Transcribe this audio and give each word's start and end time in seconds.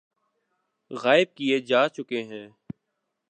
غائب 0.91 1.27
کئے 1.37 1.57
جا 1.69 1.81
چکے 1.95 2.21
ہیں 2.29 2.47